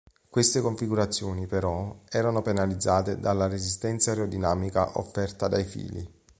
Queste 0.31 0.61
configurazioni, 0.61 1.45
però, 1.45 1.99
erano 2.09 2.41
penalizzate 2.41 3.19
dalla 3.19 3.47
resistenza 3.47 4.09
aerodinamica 4.09 4.97
offerta 4.97 5.47
dai 5.47 5.63
fili. 5.63 6.11